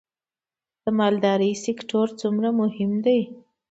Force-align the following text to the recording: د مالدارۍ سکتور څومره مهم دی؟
د 0.83 0.85
مالدارۍ 0.99 1.53
سکتور 1.65 2.07
څومره 2.21 2.49
مهم 2.61 2.91
دی؟ 3.05 3.19